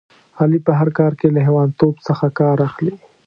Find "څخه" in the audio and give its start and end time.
2.07-2.25